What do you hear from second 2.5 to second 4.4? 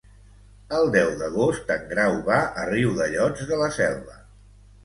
a Riudellots de la Selva.